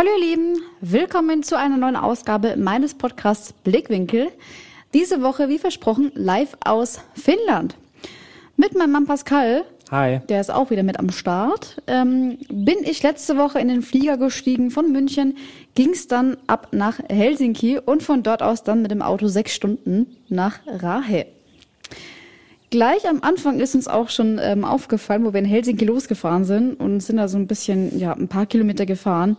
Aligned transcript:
Hallo 0.00 0.12
ihr 0.18 0.28
Lieben, 0.30 0.62
willkommen 0.80 1.42
zu 1.42 1.58
einer 1.58 1.76
neuen 1.76 1.94
Ausgabe 1.94 2.56
meines 2.56 2.94
Podcasts 2.94 3.52
Blickwinkel. 3.52 4.28
Diese 4.94 5.20
Woche, 5.20 5.50
wie 5.50 5.58
versprochen, 5.58 6.10
live 6.14 6.56
aus 6.64 7.00
Finnland. 7.12 7.76
Mit 8.56 8.74
meinem 8.74 8.92
Mann 8.92 9.04
Pascal, 9.04 9.62
Hi. 9.90 10.20
der 10.30 10.40
ist 10.40 10.50
auch 10.50 10.70
wieder 10.70 10.84
mit 10.84 10.98
am 10.98 11.10
Start, 11.10 11.82
ähm, 11.86 12.38
bin 12.48 12.76
ich 12.82 13.02
letzte 13.02 13.36
Woche 13.36 13.58
in 13.58 13.68
den 13.68 13.82
Flieger 13.82 14.16
gestiegen 14.16 14.70
von 14.70 14.90
München, 14.90 15.36
ging 15.74 15.90
es 15.90 16.08
dann 16.08 16.38
ab 16.46 16.68
nach 16.72 16.98
Helsinki 17.10 17.78
und 17.78 18.02
von 18.02 18.22
dort 18.22 18.42
aus 18.42 18.62
dann 18.62 18.80
mit 18.80 18.90
dem 18.92 19.02
Auto 19.02 19.28
sechs 19.28 19.54
Stunden 19.54 20.16
nach 20.30 20.60
Rahe. 20.66 21.26
Gleich 22.70 23.06
am 23.06 23.22
Anfang 23.22 23.60
ist 23.60 23.74
uns 23.74 23.86
auch 23.86 24.08
schon 24.08 24.40
ähm, 24.42 24.64
aufgefallen, 24.64 25.26
wo 25.26 25.34
wir 25.34 25.40
in 25.40 25.44
Helsinki 25.44 25.84
losgefahren 25.84 26.46
sind 26.46 26.80
und 26.80 27.00
sind 27.00 27.18
da 27.18 27.28
so 27.28 27.36
ein 27.36 27.46
bisschen, 27.46 27.98
ja, 27.98 28.14
ein 28.14 28.28
paar 28.28 28.46
Kilometer 28.46 28.86
gefahren. 28.86 29.36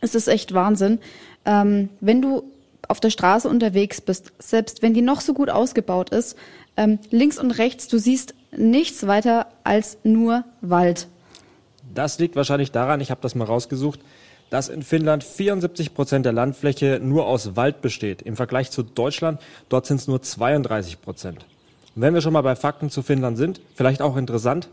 Es 0.00 0.14
ist 0.14 0.28
echt 0.28 0.54
Wahnsinn. 0.54 0.98
Ähm, 1.44 1.88
wenn 2.00 2.22
du 2.22 2.44
auf 2.88 3.00
der 3.00 3.10
Straße 3.10 3.48
unterwegs 3.48 4.00
bist, 4.00 4.32
selbst 4.38 4.82
wenn 4.82 4.94
die 4.94 5.02
noch 5.02 5.20
so 5.20 5.32
gut 5.32 5.50
ausgebaut 5.50 6.10
ist, 6.10 6.36
ähm, 6.76 6.98
links 7.10 7.38
und 7.38 7.52
rechts, 7.52 7.88
du 7.88 7.98
siehst 7.98 8.34
nichts 8.56 9.06
weiter 9.06 9.46
als 9.64 9.98
nur 10.02 10.44
Wald. 10.60 11.06
Das 11.94 12.18
liegt 12.18 12.36
wahrscheinlich 12.36 12.72
daran, 12.72 13.00
ich 13.00 13.10
habe 13.10 13.20
das 13.22 13.34
mal 13.34 13.44
rausgesucht, 13.44 14.00
dass 14.50 14.68
in 14.68 14.82
Finnland 14.82 15.22
74 15.22 15.94
Prozent 15.94 16.26
der 16.26 16.32
Landfläche 16.32 17.00
nur 17.02 17.26
aus 17.26 17.56
Wald 17.56 17.82
besteht. 17.82 18.22
Im 18.22 18.36
Vergleich 18.36 18.70
zu 18.70 18.82
Deutschland, 18.82 19.40
dort 19.68 19.86
sind 19.86 20.00
es 20.00 20.08
nur 20.08 20.20
32 20.22 21.00
Prozent. 21.00 21.46
Wenn 21.94 22.14
wir 22.14 22.20
schon 22.20 22.32
mal 22.32 22.42
bei 22.42 22.56
Fakten 22.56 22.90
zu 22.90 23.02
Finnland 23.02 23.36
sind, 23.36 23.60
vielleicht 23.74 24.02
auch 24.02 24.16
interessant, 24.16 24.68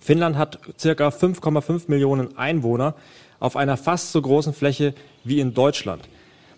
Finnland 0.00 0.36
hat 0.36 0.58
circa 0.78 1.08
5,5 1.08 1.84
Millionen 1.88 2.36
Einwohner 2.36 2.94
auf 3.38 3.56
einer 3.56 3.76
fast 3.76 4.12
so 4.12 4.20
großen 4.20 4.52
Fläche 4.52 4.94
wie 5.24 5.40
in 5.40 5.54
Deutschland. 5.54 6.08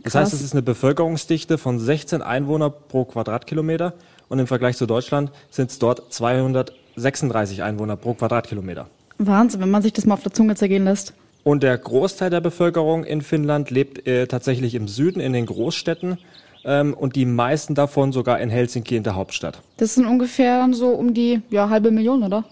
Das 0.02 0.12
Krass. 0.12 0.22
heißt, 0.22 0.34
es 0.34 0.42
ist 0.42 0.52
eine 0.52 0.62
Bevölkerungsdichte 0.62 1.58
von 1.58 1.78
16 1.78 2.22
Einwohner 2.22 2.70
pro 2.70 3.04
Quadratkilometer 3.04 3.94
und 4.28 4.38
im 4.38 4.46
Vergleich 4.46 4.76
zu 4.76 4.86
Deutschland 4.86 5.30
sind 5.50 5.70
es 5.70 5.78
dort 5.78 6.12
236 6.12 7.62
Einwohner 7.62 7.96
pro 7.96 8.14
Quadratkilometer. 8.14 8.88
Wahnsinn, 9.18 9.60
wenn 9.60 9.70
man 9.70 9.82
sich 9.82 9.92
das 9.92 10.06
mal 10.06 10.14
auf 10.14 10.22
der 10.22 10.32
Zunge 10.32 10.56
zergehen 10.56 10.84
lässt. 10.84 11.14
Und 11.44 11.62
der 11.62 11.76
Großteil 11.76 12.30
der 12.30 12.40
Bevölkerung 12.40 13.04
in 13.04 13.20
Finnland 13.20 13.70
lebt 13.70 14.06
äh, 14.06 14.26
tatsächlich 14.26 14.74
im 14.74 14.88
Süden, 14.88 15.20
in 15.20 15.32
den 15.32 15.46
Großstädten 15.46 16.18
ähm, 16.64 16.94
und 16.94 17.16
die 17.16 17.26
meisten 17.26 17.74
davon 17.74 18.12
sogar 18.12 18.40
in 18.40 18.48
Helsinki 18.48 18.96
in 18.96 19.02
der 19.02 19.16
Hauptstadt. 19.16 19.60
Das 19.76 19.94
sind 19.94 20.06
ungefähr 20.06 20.68
so 20.72 20.88
um 20.90 21.14
die 21.14 21.42
ja, 21.50 21.68
halbe 21.68 21.90
Million, 21.90 22.22
oder? 22.22 22.44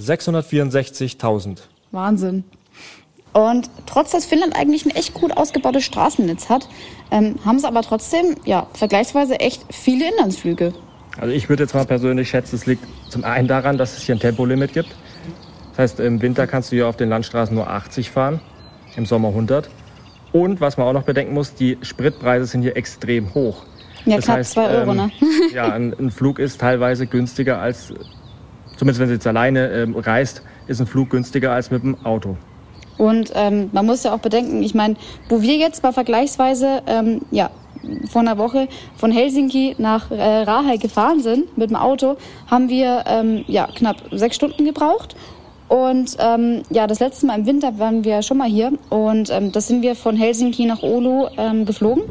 664.000. 0.00 1.58
Wahnsinn. 1.92 2.44
Und 3.32 3.70
trotz 3.86 4.10
dass 4.10 4.26
Finnland 4.26 4.56
eigentlich 4.56 4.84
ein 4.86 4.90
echt 4.90 5.14
gut 5.14 5.36
ausgebautes 5.36 5.84
Straßennetz 5.84 6.48
hat, 6.48 6.68
ähm, 7.10 7.36
haben 7.44 7.58
sie 7.58 7.66
aber 7.66 7.82
trotzdem 7.82 8.36
ja 8.44 8.66
vergleichsweise 8.74 9.38
echt 9.38 9.64
viele 9.70 10.10
Inlandsflüge. 10.10 10.72
Also 11.18 11.32
ich 11.34 11.48
würde 11.48 11.62
jetzt 11.62 11.74
mal 11.74 11.84
persönlich 11.84 12.30
schätzen, 12.30 12.56
es 12.56 12.66
liegt 12.66 12.84
zum 13.08 13.24
einen 13.24 13.46
daran, 13.46 13.78
dass 13.78 13.96
es 13.96 14.02
hier 14.02 14.16
ein 14.16 14.20
Tempolimit 14.20 14.72
gibt. 14.72 14.88
Das 15.70 15.78
heißt, 15.78 16.00
im 16.00 16.20
Winter 16.22 16.46
kannst 16.46 16.72
du 16.72 16.76
hier 16.76 16.88
auf 16.88 16.96
den 16.96 17.08
Landstraßen 17.08 17.54
nur 17.54 17.68
80 17.68 18.10
fahren, 18.10 18.40
im 18.96 19.06
Sommer 19.06 19.28
100. 19.28 19.68
Und 20.32 20.60
was 20.60 20.76
man 20.76 20.86
auch 20.86 20.92
noch 20.92 21.02
bedenken 21.04 21.34
muss, 21.34 21.54
die 21.54 21.78
Spritpreise 21.82 22.46
sind 22.46 22.62
hier 22.62 22.76
extrem 22.76 23.34
hoch. 23.34 23.64
Ja, 24.06 24.16
Das 24.16 24.24
knapp 24.26 24.36
heißt, 24.38 24.52
zwei 24.52 24.68
Euro, 24.70 24.90
ähm, 24.92 24.96
ne? 24.96 25.10
Ja, 25.54 25.72
ein, 25.72 25.94
ein 25.98 26.10
Flug 26.10 26.38
ist 26.38 26.60
teilweise 26.60 27.06
günstiger 27.06 27.60
als, 27.60 27.92
zumindest 28.80 29.00
wenn 29.00 29.08
sie 29.08 29.14
jetzt 29.14 29.26
alleine 29.26 29.70
ähm, 29.72 29.94
reist, 29.94 30.42
ist 30.66 30.80
ein 30.80 30.86
Flug 30.86 31.10
günstiger 31.10 31.52
als 31.52 31.70
mit 31.70 31.82
dem 31.82 32.02
Auto. 32.02 32.38
Und 32.96 33.30
ähm, 33.34 33.68
man 33.72 33.84
muss 33.84 34.04
ja 34.04 34.14
auch 34.14 34.20
bedenken, 34.20 34.62
ich 34.62 34.74
meine, 34.74 34.96
wo 35.28 35.42
wir 35.42 35.56
jetzt 35.56 35.82
mal 35.82 35.92
vergleichsweise, 35.92 36.82
ähm, 36.86 37.20
ja, 37.30 37.50
vor 38.10 38.22
einer 38.22 38.38
Woche 38.38 38.68
von 38.96 39.12
Helsinki 39.12 39.74
nach 39.76 40.10
äh, 40.10 40.22
Rahe 40.42 40.78
gefahren 40.78 41.20
sind 41.20 41.58
mit 41.58 41.68
dem 41.68 41.76
Auto, 41.76 42.16
haben 42.50 42.70
wir 42.70 43.04
ähm, 43.06 43.44
ja 43.48 43.68
knapp 43.74 43.96
sechs 44.12 44.36
Stunden 44.36 44.64
gebraucht. 44.64 45.14
Und 45.68 46.16
ähm, 46.18 46.62
ja, 46.70 46.86
das 46.86 47.00
letzte 47.00 47.26
Mal 47.26 47.40
im 47.40 47.46
Winter 47.46 47.78
waren 47.78 48.02
wir 48.04 48.22
schon 48.22 48.38
mal 48.38 48.48
hier 48.48 48.72
und 48.88 49.28
ähm, 49.28 49.52
da 49.52 49.60
sind 49.60 49.82
wir 49.82 49.94
von 49.94 50.16
Helsinki 50.16 50.64
nach 50.64 50.82
Oulu 50.82 51.28
ähm, 51.36 51.66
geflogen. 51.66 52.04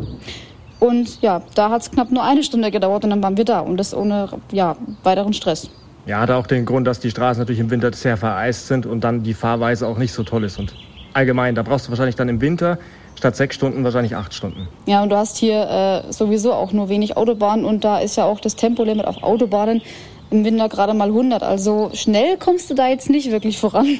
Und 0.79 1.19
ja, 1.23 1.41
da 1.55 1.71
hat 1.71 1.81
es 1.81 1.89
knapp 1.89 2.11
nur 2.11 2.23
eine 2.23 2.43
Stunde 2.43 2.69
gedauert 2.69 3.03
und 3.03 3.09
dann 3.09 3.23
waren 3.23 3.37
wir 3.37 3.45
da 3.45 3.59
und 3.59 3.77
das 3.77 3.95
ohne 3.95 4.29
ja, 4.51 4.75
weiteren 5.03 5.33
Stress. 5.33 5.69
Ja, 6.09 6.21
hat 6.21 6.31
auch 6.31 6.47
den 6.47 6.65
Grund, 6.65 6.87
dass 6.87 6.99
die 6.99 7.11
Straßen 7.11 7.39
natürlich 7.39 7.59
im 7.59 7.69
Winter 7.69 7.93
sehr 7.93 8.17
vereist 8.17 8.65
sind 8.65 8.87
und 8.87 9.03
dann 9.03 9.21
die 9.21 9.35
Fahrweise 9.35 9.85
auch 9.85 9.99
nicht 9.99 10.11
so 10.11 10.23
toll 10.23 10.43
ist. 10.43 10.57
Und 10.57 10.73
allgemein, 11.13 11.53
da 11.53 11.61
brauchst 11.61 11.85
du 11.85 11.91
wahrscheinlich 11.91 12.15
dann 12.15 12.29
im 12.29 12.41
Winter 12.41 12.79
statt 13.15 13.35
sechs 13.35 13.53
Stunden 13.53 13.83
wahrscheinlich 13.83 14.15
acht 14.15 14.33
Stunden. 14.33 14.67
Ja, 14.87 15.03
und 15.03 15.11
du 15.11 15.17
hast 15.17 15.37
hier 15.37 15.69
äh, 16.09 16.11
sowieso 16.11 16.51
auch 16.53 16.71
nur 16.71 16.89
wenig 16.89 17.15
Autobahnen 17.15 17.63
und 17.63 17.83
da 17.83 17.99
ist 17.99 18.15
ja 18.15 18.23
auch 18.23 18.39
das 18.39 18.55
Tempolimit 18.55 19.05
auf 19.05 19.21
Autobahnen 19.21 19.83
im 20.31 20.43
Winter 20.43 20.67
gerade 20.67 20.95
mal 20.95 21.09
100. 21.09 21.43
Also 21.43 21.91
schnell 21.93 22.37
kommst 22.37 22.71
du 22.71 22.73
da 22.73 22.87
jetzt 22.87 23.11
nicht 23.11 23.29
wirklich 23.29 23.59
voran. 23.59 23.99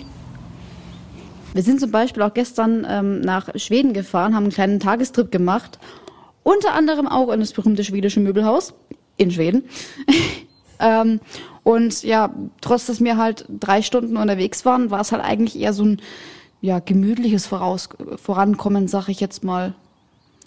Wir 1.53 1.61
sind 1.61 1.79
zum 1.79 1.91
Beispiel 1.91 2.23
auch 2.23 2.33
gestern 2.33 2.87
ähm, 2.89 3.21
nach 3.21 3.49
Schweden 3.53 3.93
gefahren, 3.93 4.33
haben 4.33 4.45
einen 4.45 4.51
kleinen 4.51 4.79
Tagestrip 4.79 5.31
gemacht. 5.31 5.77
Unter 6.41 6.73
anderem 6.73 7.07
auch 7.07 7.29
in 7.31 7.39
das 7.39 7.53
berühmte 7.53 7.83
schwedische 7.83 8.19
Möbelhaus 8.19 8.73
in 9.17 9.29
Schweden. 9.29 9.65
ähm, 10.79 11.19
und 11.69 12.01
ja, 12.01 12.33
trotz 12.61 12.87
dass 12.87 12.99
wir 12.99 13.17
halt 13.17 13.45
drei 13.47 13.83
Stunden 13.83 14.17
unterwegs 14.17 14.65
waren, 14.65 14.89
war 14.89 15.01
es 15.01 15.11
halt 15.11 15.23
eigentlich 15.23 15.59
eher 15.59 15.71
so 15.71 15.85
ein 15.85 16.01
ja, 16.61 16.79
gemütliches 16.79 17.45
Voraus 17.45 17.89
Vorankommen, 18.15 18.87
sag 18.87 19.07
ich 19.07 19.19
jetzt 19.19 19.43
mal. 19.43 19.75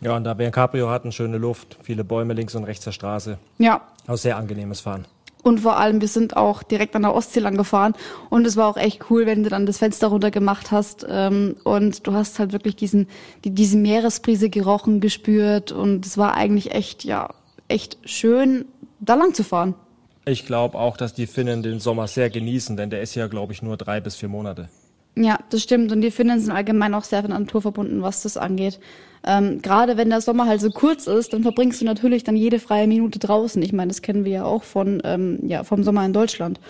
Ja, 0.00 0.16
und 0.16 0.24
da 0.24 0.36
wir 0.36 0.46
ein 0.46 0.52
Cabrio 0.52 0.90
hatten, 0.90 1.12
schöne 1.12 1.38
Luft, 1.38 1.78
viele 1.80 2.02
Bäume 2.02 2.34
links 2.34 2.56
und 2.56 2.64
rechts 2.64 2.84
der 2.86 2.90
Straße. 2.90 3.38
Ja, 3.58 3.82
Auch 4.08 4.16
sehr 4.16 4.36
angenehmes 4.36 4.80
Fahren. 4.80 5.06
Und 5.44 5.60
vor 5.60 5.76
allem, 5.76 6.00
wir 6.00 6.08
sind 6.08 6.36
auch 6.36 6.64
direkt 6.64 6.96
an 6.96 7.02
der 7.02 7.14
Ostsee 7.14 7.38
lang 7.38 7.56
gefahren. 7.56 7.94
Und 8.28 8.44
es 8.44 8.56
war 8.56 8.66
auch 8.66 8.76
echt 8.76 9.08
cool, 9.08 9.24
wenn 9.24 9.44
du 9.44 9.48
dann 9.48 9.64
das 9.64 9.78
Fenster 9.78 10.08
runter 10.08 10.32
gemacht 10.32 10.72
hast. 10.72 11.06
Ähm, 11.08 11.54
und 11.62 12.04
du 12.04 12.14
hast 12.14 12.40
halt 12.40 12.52
wirklich 12.52 12.74
diesen, 12.74 13.06
die, 13.44 13.50
diese 13.50 13.76
Meeresbrise 13.76 14.50
gerochen, 14.50 14.98
gespürt. 14.98 15.70
Und 15.70 16.04
es 16.04 16.18
war 16.18 16.34
eigentlich 16.34 16.72
echt, 16.72 17.04
ja, 17.04 17.28
echt 17.68 17.98
schön, 18.04 18.64
da 18.98 19.14
lang 19.14 19.34
zu 19.34 19.44
fahren. 19.44 19.76
Ich 20.24 20.46
glaube 20.46 20.78
auch, 20.78 20.96
dass 20.96 21.14
die 21.14 21.26
Finnen 21.26 21.62
den 21.62 21.80
Sommer 21.80 22.06
sehr 22.06 22.30
genießen, 22.30 22.76
denn 22.76 22.90
der 22.90 23.02
ist 23.02 23.14
ja, 23.14 23.26
glaube 23.26 23.52
ich, 23.52 23.62
nur 23.62 23.76
drei 23.76 24.00
bis 24.00 24.16
vier 24.16 24.28
Monate. 24.28 24.68
Ja, 25.16 25.38
das 25.50 25.62
stimmt. 25.62 25.92
Und 25.92 26.00
die 26.00 26.10
Finnen 26.10 26.40
sind 26.40 26.52
allgemein 26.52 26.94
auch 26.94 27.04
sehr 27.04 27.20
von 27.22 27.30
der 27.30 27.40
Natur 27.40 27.60
verbunden, 27.60 28.02
was 28.02 28.22
das 28.22 28.36
angeht. 28.36 28.78
Ähm, 29.26 29.60
Gerade 29.60 29.96
wenn 29.96 30.10
der 30.10 30.20
Sommer 30.20 30.46
halt 30.46 30.60
so 30.60 30.70
kurz 30.70 31.06
ist, 31.06 31.32
dann 31.32 31.42
verbringst 31.42 31.80
du 31.80 31.84
natürlich 31.84 32.24
dann 32.24 32.36
jede 32.36 32.58
freie 32.58 32.86
Minute 32.86 33.18
draußen. 33.18 33.60
Ich 33.62 33.72
meine, 33.72 33.88
das 33.88 34.02
kennen 34.02 34.24
wir 34.24 34.32
ja 34.32 34.44
auch 34.44 34.62
von, 34.62 35.02
ähm, 35.04 35.38
ja, 35.46 35.64
vom 35.64 35.84
Sommer 35.84 36.04
in 36.06 36.12
Deutschland. 36.12 36.60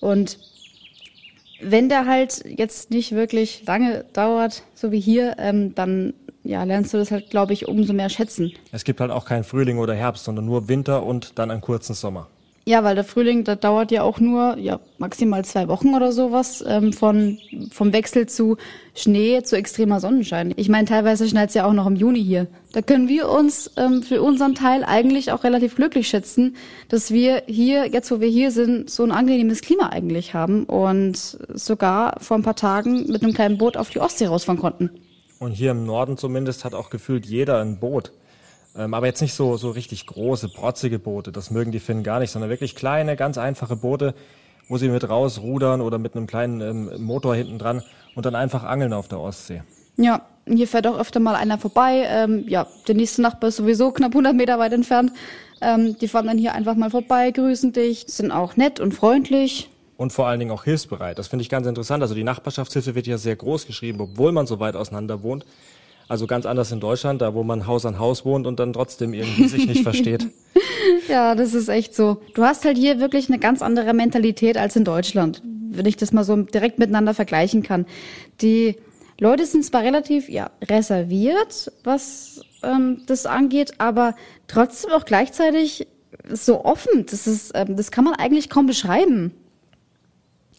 Und 0.00 0.38
wenn 1.60 1.88
der 1.88 2.06
halt 2.06 2.44
jetzt 2.44 2.90
nicht 2.90 3.12
wirklich 3.12 3.64
lange 3.66 4.04
dauert, 4.12 4.62
so 4.74 4.92
wie 4.92 5.00
hier, 5.00 5.36
ähm, 5.38 5.74
dann 5.74 6.12
ja, 6.44 6.62
lernst 6.64 6.92
du 6.92 6.98
das 6.98 7.10
halt, 7.10 7.30
glaube 7.30 7.54
ich, 7.54 7.66
umso 7.66 7.92
mehr 7.92 8.08
schätzen. 8.08 8.52
Es 8.72 8.84
gibt 8.84 9.00
halt 9.00 9.10
auch 9.10 9.24
keinen 9.24 9.42
Frühling 9.42 9.78
oder 9.78 9.94
Herbst, 9.94 10.24
sondern 10.24 10.44
nur 10.44 10.68
Winter 10.68 11.02
und 11.02 11.38
dann 11.38 11.50
einen 11.50 11.60
kurzen 11.60 11.94
Sommer. 11.94 12.28
Ja, 12.68 12.82
weil 12.82 12.96
der 12.96 13.04
Frühling, 13.04 13.44
der 13.44 13.54
dauert 13.54 13.92
ja 13.92 14.02
auch 14.02 14.18
nur 14.18 14.58
ja 14.58 14.80
maximal 14.98 15.44
zwei 15.44 15.68
Wochen 15.68 15.94
oder 15.94 16.10
sowas 16.10 16.64
ähm, 16.66 16.92
von 16.92 17.38
vom 17.70 17.92
Wechsel 17.92 18.26
zu 18.26 18.56
Schnee 18.92 19.40
zu 19.44 19.56
extremer 19.56 20.00
Sonnenschein. 20.00 20.52
Ich 20.56 20.68
meine, 20.68 20.88
teilweise 20.88 21.28
schneit 21.28 21.50
es 21.50 21.54
ja 21.54 21.64
auch 21.64 21.72
noch 21.72 21.86
im 21.86 21.94
Juni 21.94 22.24
hier. 22.24 22.48
Da 22.72 22.82
können 22.82 23.08
wir 23.08 23.28
uns 23.28 23.70
ähm, 23.76 24.02
für 24.02 24.20
unseren 24.20 24.56
Teil 24.56 24.82
eigentlich 24.82 25.30
auch 25.30 25.44
relativ 25.44 25.76
glücklich 25.76 26.08
schätzen, 26.08 26.56
dass 26.88 27.12
wir 27.12 27.44
hier 27.46 27.86
jetzt, 27.86 28.10
wo 28.10 28.18
wir 28.18 28.26
hier 28.26 28.50
sind, 28.50 28.90
so 28.90 29.04
ein 29.04 29.12
angenehmes 29.12 29.60
Klima 29.60 29.90
eigentlich 29.90 30.34
haben 30.34 30.64
und 30.64 31.16
sogar 31.54 32.18
vor 32.20 32.36
ein 32.36 32.42
paar 32.42 32.56
Tagen 32.56 33.06
mit 33.06 33.22
einem 33.22 33.32
kleinen 33.32 33.58
Boot 33.58 33.76
auf 33.76 33.90
die 33.90 34.00
Ostsee 34.00 34.26
rausfahren 34.26 34.60
konnten. 34.60 34.90
Und 35.38 35.52
hier 35.52 35.70
im 35.70 35.86
Norden 35.86 36.16
zumindest 36.16 36.64
hat 36.64 36.74
auch 36.74 36.90
gefühlt 36.90 37.26
jeder 37.26 37.60
ein 37.60 37.78
Boot. 37.78 38.10
Ähm, 38.76 38.94
aber 38.94 39.06
jetzt 39.06 39.20
nicht 39.22 39.34
so, 39.34 39.56
so 39.56 39.70
richtig 39.70 40.06
große, 40.06 40.48
protzige 40.48 40.98
Boote. 40.98 41.32
Das 41.32 41.50
mögen 41.50 41.72
die 41.72 41.80
Finnen 41.80 42.02
gar 42.02 42.20
nicht, 42.20 42.30
sondern 42.30 42.50
wirklich 42.50 42.74
kleine, 42.74 43.16
ganz 43.16 43.38
einfache 43.38 43.76
Boote, 43.76 44.14
wo 44.68 44.78
sie 44.78 44.88
mit 44.88 45.08
rausrudern 45.08 45.80
oder 45.80 45.98
mit 45.98 46.14
einem 46.14 46.26
kleinen 46.26 46.60
ähm, 46.60 47.02
Motor 47.02 47.34
hinten 47.34 47.58
dran 47.58 47.82
und 48.14 48.26
dann 48.26 48.34
einfach 48.34 48.64
angeln 48.64 48.92
auf 48.92 49.08
der 49.08 49.20
Ostsee. 49.20 49.62
Ja, 49.96 50.22
hier 50.46 50.68
fährt 50.68 50.86
auch 50.86 50.98
öfter 50.98 51.20
mal 51.20 51.34
einer 51.34 51.58
vorbei. 51.58 52.04
Ähm, 52.06 52.44
ja, 52.48 52.66
der 52.86 52.94
nächste 52.94 53.22
Nachbar 53.22 53.48
ist 53.48 53.56
sowieso 53.56 53.92
knapp 53.92 54.12
100 54.12 54.34
Meter 54.34 54.58
weit 54.58 54.72
entfernt. 54.72 55.12
Ähm, 55.60 55.96
die 55.98 56.08
fahren 56.08 56.26
dann 56.26 56.38
hier 56.38 56.54
einfach 56.54 56.74
mal 56.74 56.90
vorbei, 56.90 57.30
grüßen 57.30 57.72
dich, 57.72 58.04
sind 58.08 58.30
auch 58.30 58.56
nett 58.56 58.78
und 58.78 58.92
freundlich. 58.92 59.70
Und 59.96 60.12
vor 60.12 60.26
allen 60.26 60.38
Dingen 60.38 60.50
auch 60.50 60.64
hilfsbereit. 60.64 61.18
Das 61.18 61.28
finde 61.28 61.42
ich 61.42 61.48
ganz 61.48 61.66
interessant. 61.66 62.02
Also 62.02 62.14
die 62.14 62.24
Nachbarschaftshilfe 62.24 62.94
wird 62.94 63.06
ja 63.06 63.16
sehr 63.16 63.36
groß 63.36 63.66
geschrieben, 63.66 64.00
obwohl 64.00 64.32
man 64.32 64.46
so 64.46 64.60
weit 64.60 64.76
auseinander 64.76 65.22
wohnt. 65.22 65.46
Also 66.08 66.26
ganz 66.26 66.46
anders 66.46 66.70
in 66.70 66.80
Deutschland, 66.80 67.20
da 67.20 67.34
wo 67.34 67.42
man 67.42 67.66
Haus 67.66 67.84
an 67.84 67.98
Haus 67.98 68.24
wohnt 68.24 68.46
und 68.46 68.60
dann 68.60 68.72
trotzdem 68.72 69.12
irgendwie 69.12 69.48
sich 69.48 69.66
nicht 69.66 69.82
versteht. 69.82 70.28
Ja, 71.08 71.34
das 71.34 71.54
ist 71.54 71.68
echt 71.68 71.94
so. 71.94 72.18
Du 72.34 72.44
hast 72.44 72.64
halt 72.64 72.76
hier 72.76 73.00
wirklich 73.00 73.28
eine 73.28 73.38
ganz 73.38 73.60
andere 73.62 73.92
Mentalität 73.92 74.56
als 74.56 74.76
in 74.76 74.84
Deutschland, 74.84 75.42
wenn 75.44 75.86
ich 75.86 75.96
das 75.96 76.12
mal 76.12 76.24
so 76.24 76.36
direkt 76.36 76.78
miteinander 76.78 77.14
vergleichen 77.14 77.62
kann. 77.62 77.86
Die 78.40 78.76
Leute 79.18 79.46
sind 79.46 79.64
zwar 79.64 79.82
relativ 79.82 80.28
ja, 80.28 80.50
reserviert, 80.62 81.72
was 81.82 82.40
ähm, 82.62 83.02
das 83.06 83.26
angeht, 83.26 83.74
aber 83.78 84.14
trotzdem 84.46 84.92
auch 84.92 85.04
gleichzeitig 85.04 85.86
so 86.28 86.64
offen. 86.64 87.06
Das, 87.06 87.26
ist, 87.26 87.52
ähm, 87.54 87.76
das 87.76 87.90
kann 87.90 88.04
man 88.04 88.14
eigentlich 88.14 88.50
kaum 88.50 88.66
beschreiben. 88.66 89.32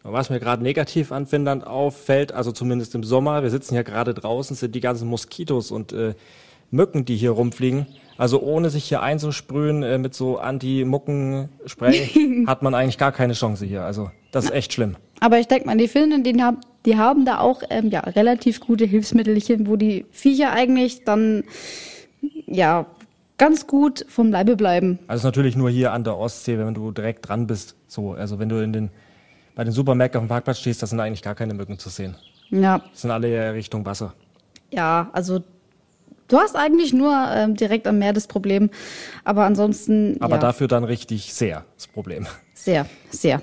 Was 0.10 0.30
mir 0.30 0.40
gerade 0.40 0.64
negativ 0.64 1.12
an 1.12 1.28
Finnland 1.28 1.68
auffällt, 1.68 2.32
also 2.32 2.54
zumindest 2.54 2.96
im 2.96 3.04
Sommer, 3.04 3.44
wir 3.44 3.50
sitzen 3.50 3.76
ja 3.76 3.84
gerade 3.84 4.14
draußen, 4.14 4.56
sind 4.56 4.74
die 4.74 4.80
ganzen 4.80 5.08
Moskitos 5.08 5.70
und 5.70 5.92
äh, 5.92 6.16
Mücken, 6.72 7.06
die 7.06 7.18
hier 7.18 7.32
rumfliegen. 7.32 7.88
Also 8.18 8.42
ohne 8.42 8.70
sich 8.70 8.86
hier 8.86 9.02
einzusprühen 9.02 9.84
äh, 9.84 9.98
mit 9.98 10.14
so 10.14 10.38
Anti-Mucken-Spray 10.38 12.46
hat 12.48 12.64
man 12.64 12.74
eigentlich 12.74 12.98
gar 12.98 13.12
keine 13.12 13.34
Chance 13.34 13.66
hier. 13.66 13.84
Also 13.84 14.10
das 14.32 14.46
ist 14.46 14.52
echt 14.52 14.74
schlimm. 14.74 14.96
Aber 15.20 15.40
ich 15.40 15.48
denke 15.48 15.68
mal, 15.68 15.78
die 15.78 15.88
Finnen, 15.88 16.24
die 16.24 16.42
haben, 16.42 16.62
die 16.86 16.98
haben 16.98 17.26
da 17.26 17.40
auch 17.40 17.62
ähm, 17.70 17.90
ja, 17.90 18.02
relativ 18.02 18.60
gute 18.60 18.86
Hilfsmittelchen, 18.86 19.68
wo 19.68 19.76
die 19.76 20.06
Viecher 20.12 20.52
eigentlich 20.52 21.04
dann 21.04 21.44
ja 22.46 22.88
ganz 23.38 23.68
gut 23.68 24.06
vom 24.10 24.32
Leibe 24.32 24.56
bleiben. 24.56 24.98
Also 25.08 25.28
natürlich 25.28 25.56
nur 25.56 25.70
hier 25.70 25.92
an 25.92 26.04
der 26.04 26.18
Ostsee, 26.18 26.58
wenn 26.58 26.74
du 26.74 26.92
direkt 26.92 27.28
dran 27.28 27.46
bist. 27.46 27.76
So, 27.88 28.14
also 28.14 28.40
wenn 28.40 28.50
du 28.50 28.64
in 28.64 28.74
den 28.74 28.90
bei 29.58 29.64
den 29.64 29.74
Supermärkten 29.74 30.20
auf 30.20 30.26
dem 30.26 30.30
Parkplatz 30.30 30.60
stehst, 30.60 30.84
da 30.84 30.88
sind 30.88 31.00
eigentlich 31.00 31.24
gar 31.24 31.34
keine 31.34 31.56
Mücken 31.56 31.80
zu 31.80 31.90
sehen. 31.90 32.16
Ja. 32.52 32.78
Das 32.92 33.02
sind 33.02 33.10
alle 33.10 33.56
Richtung 33.56 33.84
Wasser. 33.88 34.14
Ja, 34.70 35.10
also 35.14 35.42
du 36.28 36.38
hast 36.38 36.56
eigentlich 36.56 36.94
nur 36.94 37.12
ähm, 37.34 37.56
direkt 37.56 37.88
am 37.88 37.98
Meer 37.98 38.14
das 38.14 38.28
Problem, 38.28 38.70
aber 39.24 39.46
ansonsten. 39.46 40.16
Aber 40.20 40.36
ja, 40.36 40.42
dafür 40.42 40.68
dann 40.68 40.84
richtig 40.84 41.34
sehr 41.34 41.66
das 41.76 41.88
Problem. 41.88 42.28
Sehr, 42.54 42.86
sehr. 43.10 43.42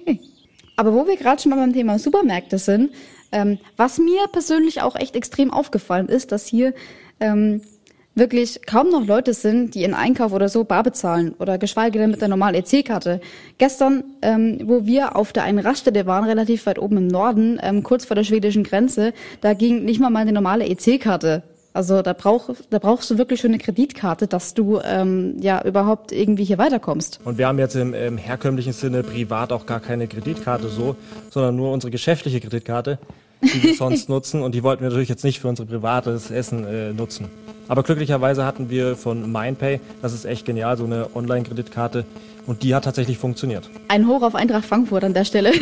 aber 0.76 0.92
wo 0.92 1.06
wir 1.06 1.16
gerade 1.16 1.40
schon 1.40 1.50
mal 1.50 1.58
beim 1.58 1.72
Thema 1.72 2.00
Supermärkte 2.00 2.58
sind, 2.58 2.90
ähm, 3.30 3.58
was 3.76 3.98
mir 3.98 4.26
persönlich 4.32 4.82
auch 4.82 4.96
echt 4.96 5.14
extrem 5.14 5.52
aufgefallen 5.52 6.08
ist, 6.08 6.32
dass 6.32 6.44
hier 6.46 6.74
ähm, 7.20 7.62
wirklich 8.16 8.60
kaum 8.66 8.90
noch 8.90 9.06
Leute 9.06 9.34
sind, 9.34 9.74
die 9.74 9.82
ihren 9.82 9.94
Einkauf 9.94 10.32
oder 10.32 10.48
so 10.48 10.64
bar 10.64 10.82
bezahlen 10.82 11.34
oder 11.38 11.58
geschweige 11.58 11.98
denn 11.98 12.10
mit 12.10 12.20
der 12.20 12.28
normalen 12.28 12.54
EC-Karte. 12.54 13.20
Gestern, 13.58 14.04
ähm, 14.22 14.60
wo 14.64 14.86
wir 14.86 15.16
auf 15.16 15.32
der 15.32 15.44
einen 15.44 15.58
Raststätte 15.58 16.06
waren, 16.06 16.24
relativ 16.24 16.66
weit 16.66 16.78
oben 16.78 16.96
im 16.96 17.06
Norden, 17.06 17.60
ähm, 17.62 17.82
kurz 17.82 18.06
vor 18.06 18.14
der 18.14 18.24
schwedischen 18.24 18.64
Grenze, 18.64 19.12
da 19.42 19.52
ging 19.52 19.84
nicht 19.84 20.00
mal 20.00 20.10
mal 20.10 20.20
eine 20.20 20.32
normale 20.32 20.66
EC-Karte. 20.66 21.42
Also 21.74 22.00
da, 22.00 22.14
brauch, 22.14 22.48
da 22.70 22.78
brauchst 22.78 23.10
du 23.10 23.18
wirklich 23.18 23.38
schon 23.38 23.50
eine 23.50 23.58
Kreditkarte, 23.58 24.26
dass 24.26 24.54
du 24.54 24.80
ähm, 24.82 25.36
ja 25.42 25.62
überhaupt 25.62 26.10
irgendwie 26.10 26.44
hier 26.44 26.56
weiterkommst. 26.56 27.20
Und 27.22 27.36
wir 27.36 27.46
haben 27.46 27.58
jetzt 27.58 27.76
im, 27.76 27.92
im 27.92 28.16
herkömmlichen 28.16 28.72
Sinne 28.72 29.02
privat 29.02 29.52
auch 29.52 29.66
gar 29.66 29.80
keine 29.80 30.08
Kreditkarte 30.08 30.68
so, 30.68 30.96
sondern 31.28 31.54
nur 31.54 31.72
unsere 31.72 31.90
geschäftliche 31.90 32.40
Kreditkarte, 32.40 32.98
die 33.42 33.62
wir 33.62 33.74
sonst 33.74 34.08
nutzen. 34.10 34.42
Und 34.42 34.54
die 34.54 34.62
wollten 34.62 34.82
wir 34.82 34.88
natürlich 34.88 35.08
jetzt 35.08 35.24
nicht 35.24 35.40
für 35.40 35.48
unser 35.48 35.64
privates 35.64 36.30
Essen 36.30 36.66
äh, 36.66 36.92
nutzen. 36.92 37.28
Aber 37.68 37.82
glücklicherweise 37.82 38.44
hatten 38.44 38.70
wir 38.70 38.96
von 38.96 39.30
MindPay, 39.30 39.80
das 40.02 40.12
ist 40.12 40.24
echt 40.24 40.46
genial, 40.46 40.76
so 40.76 40.84
eine 40.84 41.08
Online-Kreditkarte. 41.14 42.04
Und 42.46 42.62
die 42.62 42.74
hat 42.74 42.84
tatsächlich 42.84 43.18
funktioniert. 43.18 43.68
Ein 43.88 44.06
Hoch 44.06 44.22
auf 44.22 44.34
Eintracht 44.34 44.64
Frankfurt 44.64 45.02
an 45.02 45.14
der 45.14 45.24
Stelle. 45.24 45.52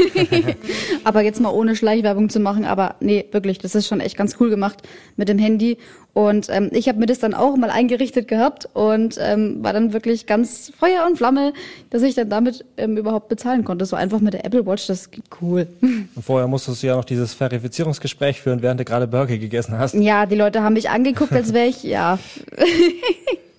aber 1.04 1.22
jetzt 1.22 1.40
mal 1.40 1.50
ohne 1.50 1.76
Schleichwerbung 1.76 2.28
zu 2.28 2.40
machen, 2.40 2.64
aber 2.64 2.96
nee, 3.00 3.24
wirklich, 3.32 3.58
das 3.58 3.74
ist 3.74 3.86
schon 3.86 4.00
echt 4.00 4.16
ganz 4.16 4.36
cool 4.40 4.50
gemacht 4.50 4.82
mit 5.16 5.28
dem 5.28 5.38
Handy. 5.38 5.78
Und 6.12 6.48
ähm, 6.48 6.70
ich 6.72 6.88
habe 6.88 7.00
mir 7.00 7.06
das 7.06 7.18
dann 7.18 7.34
auch 7.34 7.56
mal 7.56 7.70
eingerichtet 7.70 8.28
gehabt 8.28 8.68
und 8.72 9.18
ähm, 9.20 9.64
war 9.64 9.72
dann 9.72 9.92
wirklich 9.92 10.26
ganz 10.26 10.72
Feuer 10.78 11.04
und 11.06 11.16
Flamme, 11.16 11.52
dass 11.90 12.02
ich 12.02 12.14
dann 12.14 12.30
damit 12.30 12.64
ähm, 12.76 12.96
überhaupt 12.96 13.28
bezahlen 13.28 13.64
konnte. 13.64 13.84
So 13.84 13.96
einfach 13.96 14.20
mit 14.20 14.34
der 14.34 14.44
Apple 14.44 14.64
Watch, 14.64 14.86
das 14.86 15.10
geht 15.10 15.24
cool. 15.40 15.66
Und 15.80 16.22
vorher 16.22 16.46
musstest 16.46 16.82
du 16.82 16.86
ja 16.86 16.96
noch 16.96 17.04
dieses 17.04 17.34
Verifizierungsgespräch 17.34 18.40
führen, 18.40 18.62
während 18.62 18.78
du 18.78 18.84
gerade 18.84 19.08
Burger 19.08 19.36
gegessen 19.38 19.76
hast. 19.76 19.94
Ja, 19.94 20.26
die 20.26 20.36
Leute 20.36 20.62
haben 20.62 20.74
mich 20.74 20.88
angeguckt, 20.88 21.32
als 21.32 21.52
wäre 21.52 21.66
ich, 21.66 21.82
ja. 21.82 22.18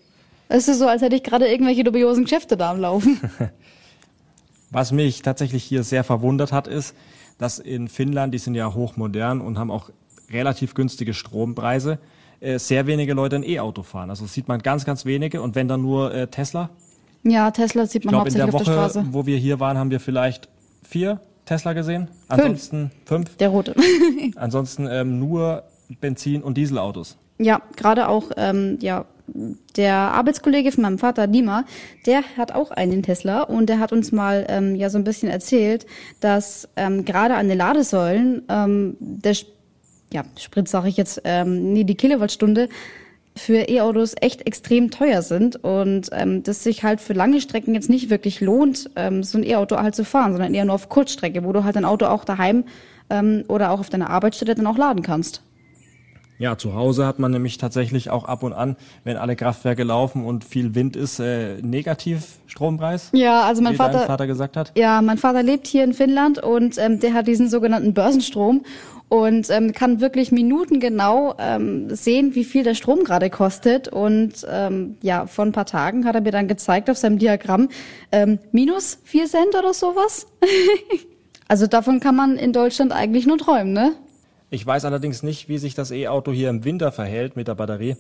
Es 0.47 0.67
ist 0.67 0.79
so, 0.79 0.87
als 0.87 1.01
hätte 1.01 1.15
ich 1.15 1.23
gerade 1.23 1.47
irgendwelche 1.47 1.83
dubiosen 1.83 2.23
Geschäfte 2.23 2.57
da 2.57 2.71
am 2.71 2.79
Laufen. 2.79 3.19
Was 4.71 4.91
mich 4.91 5.21
tatsächlich 5.21 5.63
hier 5.63 5.83
sehr 5.83 6.03
verwundert 6.03 6.51
hat, 6.51 6.67
ist, 6.67 6.95
dass 7.37 7.59
in 7.59 7.87
Finnland, 7.87 8.33
die 8.33 8.37
sind 8.37 8.55
ja 8.55 8.73
hochmodern 8.73 9.41
und 9.41 9.57
haben 9.57 9.71
auch 9.71 9.89
relativ 10.31 10.73
günstige 10.73 11.13
Strompreise, 11.13 11.99
äh, 12.39 12.59
sehr 12.59 12.87
wenige 12.87 13.13
Leute 13.13 13.37
ein 13.37 13.43
E-Auto 13.43 13.83
fahren. 13.83 14.09
Also 14.09 14.25
sieht 14.25 14.47
man 14.47 14.59
ganz, 14.61 14.85
ganz 14.85 15.05
wenige 15.05 15.41
und 15.41 15.55
wenn 15.55 15.67
dann 15.67 15.81
nur 15.81 16.13
äh, 16.13 16.27
Tesla. 16.27 16.69
Ja, 17.23 17.51
Tesla 17.51 17.85
sieht 17.85 18.03
Ich 18.03 18.11
man 18.11 18.23
glaube, 18.23 18.29
in 18.29 18.35
hauptsächlich 18.41 18.51
der 18.51 18.59
auf 18.59 18.63
der 18.63 18.75
Woche, 18.75 18.89
Straße. 18.91 19.07
wo 19.13 19.25
wir 19.25 19.37
hier 19.37 19.59
waren, 19.59 19.77
haben 19.77 19.91
wir 19.91 19.99
vielleicht 19.99 20.49
vier 20.83 21.19
Tesla 21.45 21.73
gesehen. 21.73 22.07
Ansonsten 22.27 22.91
fünf. 23.05 23.35
Der 23.37 23.49
rote. 23.49 23.75
Ansonsten 24.35 24.87
ähm, 24.87 25.19
nur 25.19 25.63
Benzin- 26.01 26.43
und 26.43 26.55
Dieselautos. 26.57 27.17
Ja, 27.37 27.61
gerade 27.75 28.07
auch 28.07 28.31
ähm, 28.37 28.77
ja 28.81 29.05
der 29.27 29.93
Arbeitskollege 29.95 30.71
von 30.71 30.83
meinem 30.83 30.99
Vater, 30.99 31.27
Dima, 31.27 31.65
der 32.05 32.23
hat 32.37 32.51
auch 32.51 32.71
einen 32.71 33.03
Tesla 33.03 33.41
und 33.41 33.67
der 33.67 33.79
hat 33.79 33.91
uns 33.91 34.11
mal 34.11 34.45
ähm, 34.49 34.75
ja 34.75 34.89
so 34.89 34.97
ein 34.97 35.03
bisschen 35.03 35.29
erzählt, 35.29 35.85
dass 36.19 36.69
ähm, 36.75 37.05
gerade 37.05 37.35
an 37.35 37.47
den 37.47 37.57
Ladesäulen 37.57 38.43
ähm, 38.49 38.97
der 38.99 39.35
ja, 40.13 40.23
Sprit 40.37 40.67
sage 40.67 40.89
ich 40.89 40.97
jetzt, 40.97 41.21
ähm, 41.23 41.73
nee, 41.73 41.83
die 41.83 41.95
Kilowattstunde 41.95 42.69
für 43.35 43.67
E-Autos 43.67 44.15
echt 44.21 44.47
extrem 44.47 44.91
teuer 44.91 45.21
sind 45.21 45.61
und 45.61 46.09
ähm, 46.13 46.43
das 46.43 46.63
sich 46.63 46.83
halt 46.83 47.01
für 47.01 47.13
lange 47.13 47.41
Strecken 47.41 47.73
jetzt 47.73 47.89
nicht 47.89 48.09
wirklich 48.09 48.39
lohnt, 48.39 48.89
ähm, 48.95 49.23
so 49.23 49.37
ein 49.37 49.43
E-Auto 49.43 49.77
halt 49.77 49.93
zu 49.93 50.05
fahren, 50.05 50.31
sondern 50.31 50.53
eher 50.53 50.63
nur 50.63 50.75
auf 50.75 50.87
Kurzstrecke, 50.87 51.43
wo 51.43 51.51
du 51.51 51.63
halt 51.63 51.75
dein 51.75 51.83
Auto 51.83 52.05
auch 52.05 52.23
daheim 52.23 52.63
ähm, 53.09 53.43
oder 53.49 53.71
auch 53.71 53.79
auf 53.79 53.89
deiner 53.89 54.09
Arbeitsstätte 54.09 54.55
dann 54.55 54.67
auch 54.67 54.77
laden 54.77 55.01
kannst. 55.01 55.41
Ja, 56.37 56.57
zu 56.57 56.73
Hause 56.73 57.05
hat 57.05 57.19
man 57.19 57.31
nämlich 57.31 57.57
tatsächlich 57.57 58.09
auch 58.09 58.25
ab 58.25 58.43
und 58.43 58.51
an, 58.51 58.75
wenn 59.03 59.15
alle 59.15 59.35
Kraftwerke 59.35 59.83
laufen 59.83 60.25
und 60.25 60.43
viel 60.43 60.75
Wind 60.75 60.95
ist, 60.95 61.19
äh, 61.19 61.61
negativ 61.61 62.39
Strompreis. 62.47 63.09
Ja, 63.13 63.43
also 63.43 63.61
mein 63.61 63.75
Vater, 63.75 63.99
Vater 64.01 64.27
gesagt 64.27 64.57
hat. 64.57 64.73
Ja, 64.75 65.01
mein 65.01 65.17
Vater 65.17 65.43
lebt 65.43 65.67
hier 65.67 65.83
in 65.83 65.93
Finnland 65.93 66.39
und 66.39 66.77
ähm, 66.77 66.99
der 66.99 67.13
hat 67.13 67.27
diesen 67.27 67.49
sogenannten 67.49 67.93
Börsenstrom 67.93 68.63
und 69.07 69.49
ähm, 69.49 69.71
kann 69.71 70.01
wirklich 70.01 70.31
minutengenau 70.31 71.35
ähm, 71.37 71.95
sehen, 71.95 72.35
wie 72.35 72.43
viel 72.43 72.63
der 72.63 72.73
Strom 72.73 73.03
gerade 73.03 73.29
kostet. 73.29 73.87
Und 73.87 74.45
ähm, 74.49 74.97
ja, 75.01 75.27
vor 75.27 75.45
ein 75.45 75.51
paar 75.51 75.65
Tagen 75.65 76.05
hat 76.05 76.15
er 76.15 76.21
mir 76.21 76.31
dann 76.31 76.47
gezeigt 76.47 76.89
auf 76.89 76.97
seinem 76.97 77.19
Diagramm 77.19 77.69
ähm, 78.11 78.39
minus 78.51 78.99
vier 79.03 79.27
Cent 79.27 79.55
oder 79.57 79.73
sowas. 79.73 80.27
also 81.47 81.67
davon 81.67 81.99
kann 81.99 82.15
man 82.15 82.37
in 82.37 82.51
Deutschland 82.51 82.91
eigentlich 82.91 83.25
nur 83.25 83.37
träumen, 83.37 83.73
ne? 83.73 83.93
Ich 84.55 84.65
weiß 84.65 84.85
allerdings 84.85 85.21
nicht, 85.21 85.49
wie 85.49 85.57
sich 85.57 85.75
das 85.75 85.91
E-Auto 85.91 86.31
hier 86.31 86.49
im 86.49 86.63
Winter 86.63 86.93
verhält 86.93 87.35
mit 87.35 87.49
der 87.49 87.55
Batterie, 87.55 87.97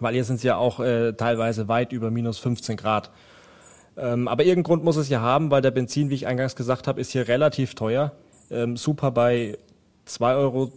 weil 0.00 0.12
hier 0.12 0.24
sind 0.24 0.36
es 0.36 0.42
ja 0.42 0.56
auch 0.56 0.80
äh, 0.80 1.12
teilweise 1.12 1.68
weit 1.68 1.92
über 1.92 2.10
minus 2.10 2.40
15 2.40 2.76
Grad. 2.76 3.12
Ähm, 3.96 4.26
aber 4.26 4.42
irgendeinen 4.42 4.64
Grund 4.64 4.82
muss 4.82 4.96
es 4.96 5.08
ja 5.08 5.20
haben, 5.20 5.52
weil 5.52 5.62
der 5.62 5.70
Benzin, 5.70 6.10
wie 6.10 6.16
ich 6.16 6.26
eingangs 6.26 6.56
gesagt 6.56 6.88
habe, 6.88 7.00
ist 7.00 7.12
hier 7.12 7.28
relativ 7.28 7.76
teuer. 7.76 8.10
Ähm, 8.50 8.76
super 8.76 9.12
bei 9.12 9.56
2,10 10.08 10.36
Euro, 10.36 10.72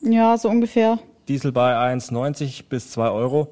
Ja, 0.00 0.38
so 0.38 0.48
ungefähr. 0.48 0.98
Diesel 1.28 1.52
bei 1.52 1.76
1,90 1.76 2.64
bis 2.70 2.90
2 2.92 3.10
Euro. 3.10 3.48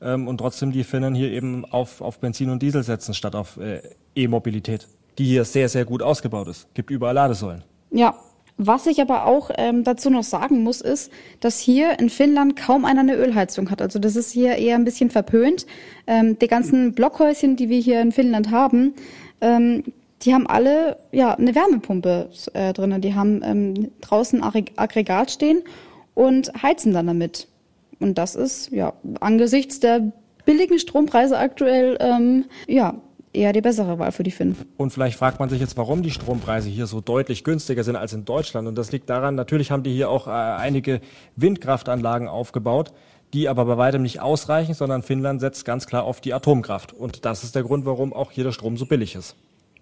Ähm, 0.00 0.28
und 0.28 0.38
trotzdem 0.38 0.70
die 0.70 0.84
Finnen 0.84 1.16
hier 1.16 1.32
eben 1.32 1.64
auf, 1.64 2.00
auf 2.00 2.20
Benzin 2.20 2.50
und 2.50 2.62
Diesel 2.62 2.84
setzen 2.84 3.12
statt 3.12 3.34
auf 3.34 3.56
äh, 3.56 3.82
E-Mobilität, 4.14 4.86
die 5.18 5.24
hier 5.24 5.44
sehr, 5.44 5.68
sehr 5.68 5.84
gut 5.84 6.00
ausgebaut 6.00 6.46
ist. 6.46 6.72
Gibt 6.74 6.90
überall 6.90 7.16
Ladesäulen. 7.16 7.64
Ja. 7.90 8.14
Was 8.60 8.88
ich 8.88 9.00
aber 9.00 9.24
auch 9.24 9.50
ähm, 9.56 9.84
dazu 9.84 10.10
noch 10.10 10.24
sagen 10.24 10.64
muss, 10.64 10.80
ist, 10.80 11.12
dass 11.38 11.60
hier 11.60 12.00
in 12.00 12.10
Finnland 12.10 12.56
kaum 12.56 12.84
einer 12.84 13.00
eine 13.00 13.14
Ölheizung 13.14 13.70
hat. 13.70 13.80
Also 13.80 14.00
das 14.00 14.16
ist 14.16 14.32
hier 14.32 14.56
eher 14.56 14.74
ein 14.74 14.84
bisschen 14.84 15.10
verpönt. 15.10 15.64
Ähm, 16.08 16.36
die 16.40 16.48
ganzen 16.48 16.92
Blockhäuschen, 16.92 17.54
die 17.54 17.68
wir 17.68 17.78
hier 17.78 18.00
in 18.00 18.10
Finnland 18.10 18.50
haben, 18.50 18.94
ähm, 19.40 19.84
die 20.22 20.34
haben 20.34 20.48
alle 20.48 20.96
ja 21.12 21.34
eine 21.34 21.54
Wärmepumpe 21.54 22.30
äh, 22.52 22.72
drinnen. 22.72 23.00
Die 23.00 23.14
haben 23.14 23.42
ähm, 23.44 23.92
draußen 24.00 24.42
Aggre- 24.42 24.72
Aggregat 24.74 25.30
stehen 25.30 25.62
und 26.14 26.52
heizen 26.60 26.92
dann 26.92 27.06
damit. 27.06 27.46
Und 28.00 28.18
das 28.18 28.34
ist 28.34 28.72
ja 28.72 28.92
angesichts 29.20 29.78
der 29.78 30.12
billigen 30.44 30.80
Strompreise 30.80 31.38
aktuell 31.38 31.96
ähm, 32.00 32.46
ja 32.66 32.94
eher 33.38 33.52
die 33.52 33.60
bessere 33.60 33.98
Wahl 33.98 34.12
für 34.12 34.22
die 34.22 34.30
Finnen. 34.30 34.56
Und 34.76 34.92
vielleicht 34.92 35.16
fragt 35.16 35.38
man 35.40 35.48
sich 35.48 35.60
jetzt, 35.60 35.76
warum 35.76 36.02
die 36.02 36.10
Strompreise 36.10 36.68
hier 36.68 36.86
so 36.86 37.00
deutlich 37.00 37.44
günstiger 37.44 37.84
sind 37.84 37.96
als 37.96 38.12
in 38.12 38.24
Deutschland. 38.24 38.68
Und 38.68 38.76
das 38.76 38.92
liegt 38.92 39.08
daran, 39.08 39.34
natürlich 39.34 39.70
haben 39.70 39.82
die 39.82 39.94
hier 39.94 40.10
auch 40.10 40.26
äh, 40.26 40.30
einige 40.30 41.00
Windkraftanlagen 41.36 42.28
aufgebaut, 42.28 42.92
die 43.32 43.48
aber 43.48 43.64
bei 43.64 43.76
weitem 43.76 44.02
nicht 44.02 44.20
ausreichen, 44.20 44.74
sondern 44.74 45.02
Finnland 45.02 45.40
setzt 45.40 45.64
ganz 45.64 45.86
klar 45.86 46.04
auf 46.04 46.20
die 46.20 46.34
Atomkraft. 46.34 46.92
Und 46.92 47.24
das 47.24 47.44
ist 47.44 47.54
der 47.54 47.62
Grund, 47.62 47.86
warum 47.86 48.12
auch 48.12 48.30
hier 48.30 48.44
der 48.44 48.52
Strom 48.52 48.76
so 48.76 48.86
billig 48.86 49.14
ist. 49.14 49.36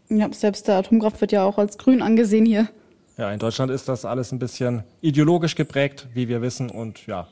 Ja, 0.09 0.29
selbst 0.33 0.69
der 0.69 0.77
Atomkraft 0.77 1.21
wird 1.21 1.33
ja 1.33 1.45
auch 1.45 1.59
als 1.59 1.79
grün 1.79 2.03
angesehen 2.03 2.47
hier. 2.47 2.69
Ja, 3.17 3.33
in 3.33 3.39
Deutschland 3.39 3.71
ist 3.71 3.89
das 3.89 4.05
alles 4.05 4.31
ein 4.31 4.39
bisschen 4.39 4.85
ideologisch 5.01 5.55
geprägt, 5.55 6.07
wie 6.13 6.29
wir 6.29 6.43
wissen. 6.43 6.71
Und 6.71 7.07
ja, 7.07 7.29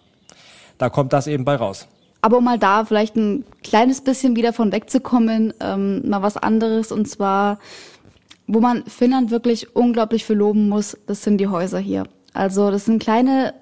da 0.79 0.89
kommt 0.89 1.13
das 1.13 1.27
eben 1.27 1.45
bei 1.45 1.57
raus. 1.57 1.89
Aber 2.25 2.39
um 2.39 2.45
mal 2.45 2.59
da 2.59 2.87
vielleicht 2.87 3.17
ein 3.17 3.45
kleines 3.63 4.01
bisschen 4.01 4.35
wieder 4.35 4.55
von 4.55 4.73
wegzukommen, 4.73 5.53
ähm, 5.61 6.09
mal 6.09 6.23
was 6.23 6.39
anderes 6.39 6.91
und 6.91 7.07
zwar, 7.07 7.59
wo 8.47 8.61
man 8.61 8.87
Finnland 8.87 9.31
wirklich 9.31 9.77
unglaublich 9.77 10.25
für 10.25 10.33
loben 10.33 10.71
muss, 10.71 10.97
das 11.07 11.23
sind 11.23 11.37
die 11.37 11.49
Häuser 11.49 11.79
hier. 11.79 12.05
Also 12.33 12.71
das 12.71 12.87
sind 12.87 13.03
kleine 13.03 13.53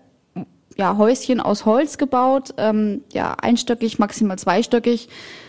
ja, 0.77 0.97
Häuschen 0.97 1.41
aus 1.41 1.67
Holz 1.67 1.99
gebaut, 1.99 2.55
ähm, 2.57 3.03
ja, 3.13 3.35
einstöckig, 3.35 3.99
maximal 3.99 4.39
zweistöckig, 4.39 5.09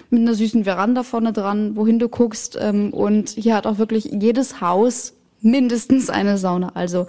mit 0.09 0.21
einer 0.21 0.33
süßen 0.33 0.63
Veranda 0.63 1.03
vorne 1.03 1.33
dran, 1.33 1.75
wohin 1.75 1.99
du 1.99 2.09
guckst. 2.09 2.57
Ähm, 2.59 2.91
und 2.93 3.29
hier 3.29 3.55
hat 3.55 3.67
auch 3.67 3.77
wirklich 3.77 4.05
jedes 4.05 4.59
Haus 4.59 5.13
mindestens 5.39 6.09
eine 6.09 6.39
Sauna. 6.39 6.71
Also 6.73 7.05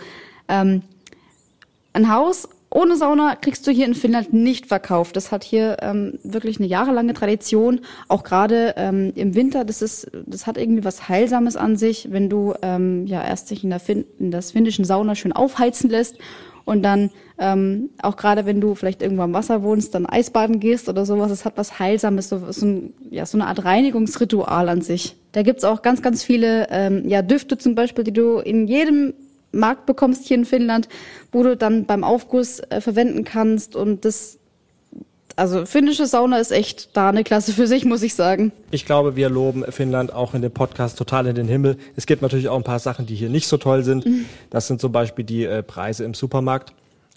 ähm, 0.49 0.83
ein 1.95 2.13
Haus 2.13 2.47
ohne 2.75 2.97
Sauna 2.97 3.37
kriegst 3.37 3.67
du 3.67 3.71
hier 3.71 3.87
in 3.87 3.95
Finnland 3.95 4.33
nicht 4.33 4.67
verkauft. 4.67 5.15
Das 5.15 5.31
hat 5.31 5.45
hier 5.45 5.77
ähm, 5.81 6.19
wirklich 6.25 6.59
eine 6.59 6.67
jahrelange 6.67 7.15
Tradition. 7.15 7.81
Auch 8.09 8.25
gerade 8.25 8.75
ähm, 8.77 9.13
im 9.15 9.37
Winter, 9.37 9.65
das 9.65 9.81
ist, 9.81 10.11
das 10.27 10.49
hat 10.49 10.59
irgendwie 10.59 10.85
was 10.85 11.09
Heilsames 11.09 11.57
an 11.57 11.77
sich, 11.77 12.09
wenn 12.11 12.29
du 12.29 12.53
ähm, 12.63 13.07
ja 13.07 13.25
erst 13.25 13.51
dich 13.53 13.63
in 13.63 13.71
der 13.71 13.79
fin 13.79 14.05
in 14.19 14.33
das 14.33 14.51
finnischen 14.51 14.85
Sauna 14.85 15.15
schön 15.15 15.33
aufheizen 15.33 15.89
lässt 15.89 16.19
und 16.65 16.83
dann 16.83 17.11
ähm, 17.39 17.91
auch 18.03 18.17
gerade 18.17 18.45
wenn 18.45 18.61
du 18.61 18.75
vielleicht 18.75 19.03
irgendwo 19.03 19.23
am 19.23 19.35
Wasser 19.35 19.63
wohnst, 19.63 19.95
dann 19.95 20.07
Eisbaden 20.07 20.59
gehst 20.59 20.89
oder 20.89 21.07
sowas, 21.07 21.31
es 21.31 21.45
hat 21.45 21.57
was 21.57 21.79
Heilsames, 21.79 22.29
so, 22.29 22.41
so, 22.51 22.67
ein, 22.67 22.95
ja, 23.11 23.25
so 23.25 23.39
eine 23.39 23.47
Art 23.47 23.65
Reinigungsritual 23.65 24.69
an 24.69 24.81
sich. 24.81 25.17
Da 25.33 25.43
gibt's 25.43 25.65
auch 25.65 25.83
ganz, 25.83 26.03
ganz 26.03 26.25
viele 26.25 26.69
ähm, 26.71 27.09
ja, 27.09 27.23
Düfte 27.23 27.57
zum 27.59 27.75
Beispiel, 27.75 28.05
die 28.05 28.13
du 28.13 28.39
in 28.39 28.67
jedem 28.67 29.15
Markt 29.55 29.87
bekommst 29.87 30.27
hier 30.27 30.37
in 30.37 30.45
Finnland, 30.45 30.89
wo 31.33 31.43
du 31.43 31.57
dann 31.57 31.87
beim 31.87 32.05
Aufguss 32.05 32.61
äh, 32.61 32.81
verwenden 32.81 33.25
kannst 33.25 33.77
und 33.77 34.05
das 34.05 34.39
also 35.37 35.67
finnische 35.67 36.07
Sauna 36.07 36.39
ist 36.39 36.53
echt 36.53 36.97
da 36.97 37.09
eine 37.09 37.25
Klasse 37.25 37.53
für 37.53 37.67
sich, 37.67 37.85
muss 37.85 38.03
ich 38.03 38.15
sagen. 38.15 38.53
Ich 38.71 38.87
glaube, 38.87 39.17
wir 39.17 39.29
loben 39.29 39.65
Finnland 39.71 40.13
auch 40.13 40.35
in 40.35 40.43
dem 40.43 40.53
Podcast 40.53 40.97
total 40.97 41.27
in 41.27 41.35
den 41.35 41.49
Himmel. 41.49 41.77
Es 41.97 42.07
gibt 42.07 42.23
natürlich 42.23 42.49
auch 42.49 42.57
ein 42.57 42.63
paar 42.63 42.79
Sachen, 42.79 43.07
die 43.07 43.15
hier 43.15 43.29
nicht 43.29 43.49
so 43.49 43.57
toll 43.57 43.83
sind. 43.83 44.07
Mhm. 44.07 44.27
Das 44.51 44.69
sind 44.69 44.81
zum 44.81 44.93
Beispiel 44.93 45.25
die 45.25 45.45
äh, 45.45 45.63
Preise 45.63 46.05
im 46.05 46.15
Supermarkt. 46.15 46.73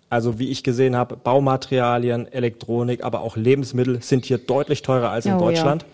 Also 0.10 0.40
wie 0.40 0.50
ich 0.50 0.64
gesehen 0.64 0.96
habe, 0.96 1.18
Baumaterialien, 1.18 2.32
Elektronik, 2.32 3.04
aber 3.04 3.22
auch 3.22 3.36
Lebensmittel 3.36 4.02
sind 4.02 4.26
hier 4.26 4.38
deutlich 4.38 4.82
teurer 4.82 5.12
als 5.12 5.26
in 5.26 5.34
oh, 5.34 5.40
Deutschland. 5.40 5.84
Ja. 5.84 5.88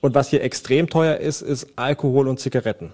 Und 0.00 0.14
was 0.14 0.28
hier 0.28 0.42
extrem 0.42 0.88
teuer 0.88 1.16
ist, 1.16 1.42
ist 1.42 1.66
Alkohol 1.76 2.28
und 2.28 2.38
Zigaretten. 2.38 2.92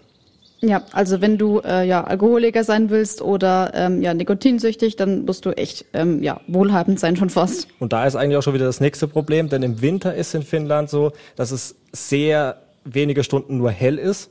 Ja, 0.62 0.82
also 0.92 1.20
wenn 1.20 1.38
du 1.38 1.60
äh, 1.60 1.86
ja 1.86 2.04
Alkoholiker 2.04 2.64
sein 2.64 2.90
willst 2.90 3.22
oder 3.22 3.72
ähm, 3.74 4.02
ja 4.02 4.12
nikotinsüchtig, 4.12 4.96
dann 4.96 5.24
musst 5.24 5.46
du 5.46 5.50
echt 5.50 5.86
ähm, 5.94 6.22
ja 6.22 6.40
wohlhabend 6.48 7.00
sein 7.00 7.16
schon 7.16 7.30
fast. 7.30 7.68
Und 7.78 7.92
da 7.92 8.06
ist 8.06 8.14
eigentlich 8.14 8.36
auch 8.36 8.42
schon 8.42 8.54
wieder 8.54 8.66
das 8.66 8.80
nächste 8.80 9.08
Problem, 9.08 9.48
denn 9.48 9.62
im 9.62 9.80
Winter 9.80 10.14
ist 10.14 10.34
in 10.34 10.42
Finnland 10.42 10.90
so, 10.90 11.12
dass 11.36 11.50
es 11.50 11.76
sehr 11.92 12.62
wenige 12.84 13.24
Stunden 13.24 13.56
nur 13.56 13.70
hell 13.70 13.98
ist 13.98 14.30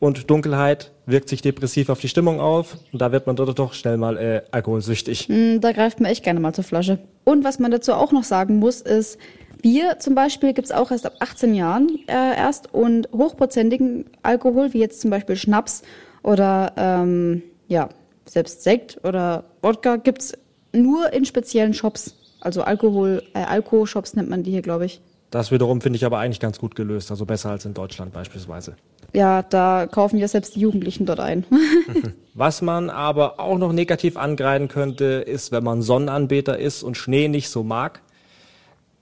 und 0.00 0.30
Dunkelheit 0.30 0.92
wirkt 1.06 1.28
sich 1.28 1.42
depressiv 1.42 1.88
auf 1.90 2.00
die 2.00 2.08
Stimmung 2.08 2.40
auf 2.40 2.76
und 2.92 3.00
da 3.00 3.12
wird 3.12 3.26
man 3.26 3.36
dort 3.36 3.58
doch 3.58 3.74
schnell 3.74 3.96
mal 3.96 4.16
äh, 4.16 4.42
alkoholsüchtig. 4.50 5.28
Mm, 5.28 5.60
da 5.60 5.72
greift 5.72 6.00
man 6.00 6.10
echt 6.10 6.24
gerne 6.24 6.40
mal 6.40 6.52
zur 6.52 6.64
Flasche. 6.64 6.98
Und 7.24 7.44
was 7.44 7.58
man 7.58 7.70
dazu 7.70 7.92
auch 7.94 8.12
noch 8.12 8.24
sagen 8.24 8.58
muss, 8.58 8.80
ist, 8.80 9.18
Bier 9.62 9.98
zum 9.98 10.14
Beispiel 10.14 10.52
gibt's 10.52 10.70
auch 10.70 10.90
erst 10.90 11.06
ab 11.06 11.14
18 11.20 11.54
Jahren 11.54 11.88
äh, 12.06 12.36
erst 12.36 12.72
und 12.72 13.08
hochprozentigen 13.12 14.06
Alkohol, 14.22 14.72
wie 14.72 14.78
jetzt 14.78 15.00
zum 15.00 15.10
Beispiel 15.10 15.36
Schnaps 15.36 15.82
oder 16.22 16.72
ähm, 16.76 17.42
ja, 17.66 17.88
selbst 18.24 18.62
Sekt 18.62 18.98
oder 19.04 19.44
Wodka 19.62 19.96
gibt's 19.96 20.32
nur 20.72 21.12
in 21.12 21.24
speziellen 21.24 21.74
Shops. 21.74 22.14
Also 22.40 22.62
Alkohol, 22.62 23.22
äh, 23.34 23.40
Alko-Shops 23.40 24.14
nennt 24.14 24.30
man 24.30 24.42
die 24.42 24.52
hier, 24.52 24.62
glaube 24.62 24.86
ich. 24.86 25.00
Das 25.30 25.50
wiederum 25.50 25.80
finde 25.80 25.96
ich 25.96 26.04
aber 26.04 26.18
eigentlich 26.18 26.40
ganz 26.40 26.58
gut 26.58 26.74
gelöst, 26.74 27.10
also 27.10 27.26
besser 27.26 27.50
als 27.50 27.64
in 27.64 27.74
Deutschland 27.74 28.12
beispielsweise. 28.12 28.76
Ja, 29.12 29.42
da 29.42 29.86
kaufen 29.90 30.18
ja 30.18 30.28
selbst 30.28 30.56
die 30.56 30.60
Jugendlichen 30.60 31.04
dort 31.04 31.20
ein. 31.20 31.44
Was 32.34 32.62
man 32.62 32.88
aber 32.88 33.40
auch 33.40 33.58
noch 33.58 33.72
negativ 33.72 34.16
angreifen 34.16 34.68
könnte, 34.68 35.04
ist, 35.04 35.52
wenn 35.52 35.64
man 35.64 35.82
Sonnenanbeter 35.82 36.58
ist 36.58 36.82
und 36.82 36.96
Schnee 36.96 37.28
nicht 37.28 37.50
so 37.50 37.62
mag 37.62 38.00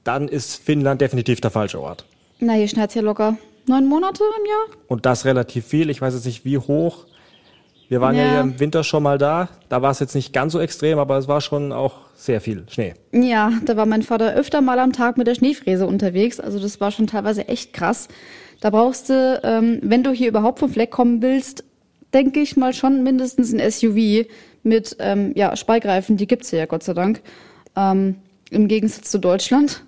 dann 0.06 0.28
ist 0.28 0.56
Finnland 0.56 1.00
definitiv 1.00 1.40
der 1.40 1.50
falsche 1.50 1.80
Ort. 1.80 2.04
Na, 2.38 2.52
hier 2.52 2.68
schneit 2.68 2.94
ja 2.94 3.02
locker 3.02 3.36
neun 3.66 3.86
Monate 3.86 4.22
im 4.38 4.46
Jahr. 4.46 4.78
Und 4.88 5.06
das 5.06 5.24
relativ 5.24 5.66
viel. 5.66 5.90
Ich 5.90 6.00
weiß 6.00 6.14
jetzt 6.14 6.26
nicht, 6.26 6.44
wie 6.44 6.58
hoch. 6.58 7.04
Wir 7.88 8.00
waren 8.00 8.16
ja, 8.16 8.24
ja 8.24 8.30
hier 8.30 8.40
im 8.40 8.58
Winter 8.58 8.82
schon 8.82 9.02
mal 9.02 9.18
da. 9.18 9.48
Da 9.68 9.82
war 9.82 9.90
es 9.90 10.00
jetzt 10.00 10.14
nicht 10.14 10.32
ganz 10.32 10.52
so 10.52 10.60
extrem, 10.60 10.98
aber 10.98 11.18
es 11.18 11.28
war 11.28 11.40
schon 11.40 11.72
auch 11.72 11.94
sehr 12.16 12.40
viel 12.40 12.64
Schnee. 12.68 12.94
Ja, 13.12 13.52
da 13.64 13.76
war 13.76 13.86
mein 13.86 14.02
Vater 14.02 14.34
öfter 14.34 14.60
mal 14.60 14.78
am 14.78 14.92
Tag 14.92 15.16
mit 15.16 15.26
der 15.26 15.34
Schneefräse 15.34 15.86
unterwegs. 15.86 16.40
Also 16.40 16.58
das 16.58 16.80
war 16.80 16.90
schon 16.90 17.06
teilweise 17.06 17.46
echt 17.48 17.72
krass. 17.72 18.08
Da 18.60 18.70
brauchst 18.70 19.10
du, 19.10 19.40
ähm, 19.44 19.80
wenn 19.82 20.02
du 20.02 20.10
hier 20.10 20.28
überhaupt 20.28 20.58
vom 20.58 20.70
Fleck 20.70 20.90
kommen 20.90 21.22
willst, 21.22 21.62
denke 22.12 22.40
ich 22.40 22.56
mal 22.56 22.72
schon 22.72 23.02
mindestens 23.02 23.52
ein 23.52 23.70
SUV 23.70 24.26
mit 24.62 24.96
ähm, 24.98 25.32
ja, 25.36 25.54
Speigreifen. 25.54 26.16
Die 26.16 26.26
gibt's 26.26 26.50
hier 26.50 26.60
ja 26.60 26.66
Gott 26.66 26.82
sei 26.82 26.94
Dank. 26.94 27.20
Ähm, 27.76 28.16
Im 28.50 28.66
Gegensatz 28.66 29.10
zu 29.10 29.18
Deutschland. 29.18 29.85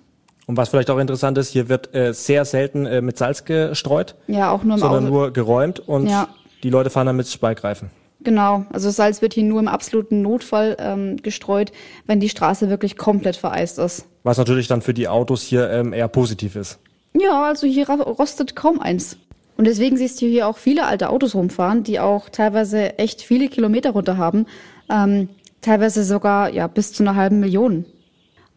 Und 0.48 0.56
was 0.56 0.70
vielleicht 0.70 0.88
auch 0.88 0.96
interessant 0.96 1.36
ist, 1.36 1.50
hier 1.50 1.68
wird 1.68 1.94
äh, 1.94 2.14
sehr 2.14 2.46
selten 2.46 2.86
äh, 2.86 3.02
mit 3.02 3.18
Salz 3.18 3.44
gestreut. 3.44 4.14
Ja, 4.28 4.50
auch 4.50 4.64
nur 4.64 4.76
im 4.76 4.80
Sondern 4.80 5.04
Auto. 5.04 5.12
nur 5.12 5.30
geräumt 5.30 5.78
und 5.78 6.08
ja. 6.08 6.26
die 6.62 6.70
Leute 6.70 6.88
fahren 6.88 7.06
dann 7.06 7.16
mit 7.16 7.28
Speigreifen. 7.28 7.90
Genau, 8.20 8.64
also 8.72 8.88
Salz 8.88 9.20
wird 9.20 9.34
hier 9.34 9.44
nur 9.44 9.60
im 9.60 9.68
absoluten 9.68 10.22
Notfall 10.22 10.76
ähm, 10.80 11.18
gestreut, 11.18 11.70
wenn 12.06 12.18
die 12.18 12.30
Straße 12.30 12.70
wirklich 12.70 12.96
komplett 12.96 13.36
vereist 13.36 13.78
ist. 13.78 14.06
Was 14.22 14.38
natürlich 14.38 14.68
dann 14.68 14.80
für 14.80 14.94
die 14.94 15.06
Autos 15.06 15.42
hier 15.42 15.68
ähm, 15.70 15.92
eher 15.92 16.08
positiv 16.08 16.56
ist. 16.56 16.78
Ja, 17.12 17.44
also 17.44 17.66
hier 17.66 17.86
rostet 17.86 18.56
kaum 18.56 18.80
eins. 18.80 19.18
Und 19.58 19.66
deswegen 19.66 19.98
siehst 19.98 20.22
du 20.22 20.26
hier 20.26 20.48
auch 20.48 20.56
viele 20.56 20.86
alte 20.86 21.10
Autos 21.10 21.34
rumfahren, 21.34 21.82
die 21.82 22.00
auch 22.00 22.30
teilweise 22.30 22.98
echt 22.98 23.20
viele 23.20 23.48
Kilometer 23.48 23.90
runter 23.90 24.16
haben. 24.16 24.46
Ähm, 24.90 25.28
teilweise 25.60 26.04
sogar 26.04 26.48
ja 26.50 26.68
bis 26.68 26.94
zu 26.94 27.02
einer 27.02 27.16
halben 27.16 27.38
Million. 27.38 27.84